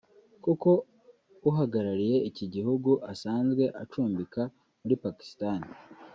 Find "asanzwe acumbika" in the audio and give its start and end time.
3.11-4.41